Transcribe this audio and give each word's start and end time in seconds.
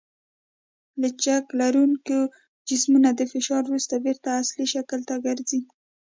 لچک 1.01 1.45
لرونکي 1.59 2.19
جسمونه 2.69 3.09
د 3.15 3.21
فشار 3.31 3.61
وروسته 3.65 3.95
بېرته 4.05 4.29
اصلي 4.41 4.65
شکل 4.73 4.99
ته 5.09 5.15
ګرځي. 5.25 5.59